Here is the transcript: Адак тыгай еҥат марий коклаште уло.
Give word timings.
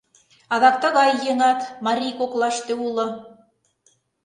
Адак 0.53 0.75
тыгай 0.83 1.11
еҥат 1.31 1.61
марий 1.85 2.13
коклаште 2.19 2.73
уло. 2.87 3.07